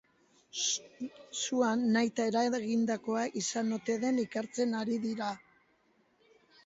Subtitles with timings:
[1.41, 5.33] Sua nahita eragindakoa izan ote den ikertzen ari dira.